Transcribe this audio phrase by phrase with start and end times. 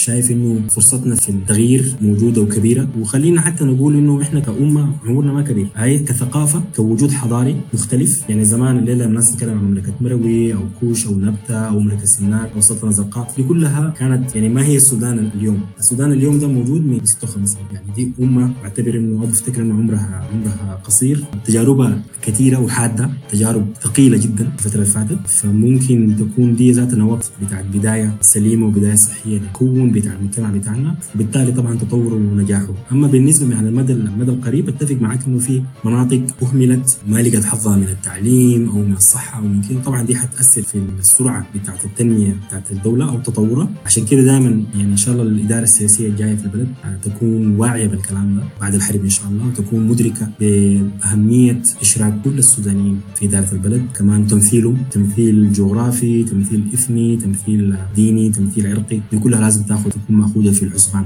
[0.00, 2.88] شايف إنه فرصتنا في التغيير موجودة وكبيرة.
[3.00, 5.66] وخلينا حتى نقول إنه إحنا كأمة عمرنا ما كبير.
[5.76, 8.22] هي كثقافة كوجود حضاري مختلف.
[8.28, 12.50] يعني زمان الليلة الناس تتكلم عن مملكة مروي أو كوش أو نبتة أو مملكة سناك
[12.56, 13.32] أو سلطنة زرقاء.
[13.36, 15.60] دي كلها كانت يعني ما هي السودان اليوم.
[15.78, 20.80] السودان اليوم ده موجود من 56 يعني دي أمة بعتبر إنه بفتكر انه عمرها عمرها
[20.84, 21.24] قصير.
[21.44, 25.26] تجاربها كثيرة وحادة تجارب ثقيلة جدا الفترة اللي فاتت.
[25.26, 29.40] فممكن تكون دي ذات نواة بتاعت بداية سليمة وبداية صحية
[29.92, 30.94] بتاع المجتمع بتاعنا.
[31.14, 32.74] وبالتالي طبعا تطوره ونجاحه.
[32.92, 37.76] أما بالنسبة على المدى المدى القريب أتفق معك إنه في مناطق أهملت ما لقت حظها
[37.76, 39.80] من التعليم أو من الصحة أو من كده.
[39.80, 43.68] طبعا دي حتأثر في السرعة بتاعت التنمية بتاعت الدولة أو تطورها.
[43.86, 46.68] عشان كده دائما يعني إن شاء الله الإدارة السياسية الجاية في البلد
[47.02, 48.42] تكون واعية بالكلام ده.
[48.60, 53.82] بعد الحرب إن شاء الله وتكون مدركة بأهمية إشراك كل السودانيين في إدارة البلد.
[53.98, 60.16] كمان تمثيلهم تمثيل جغرافي تمثيل إثني تمثيل ديني تمثيل عرقي دي كلها لازم تاخذ تكون
[60.16, 61.04] مأخوذة في الحسبان.